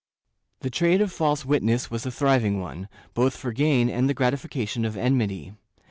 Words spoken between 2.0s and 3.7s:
a thriving one, both for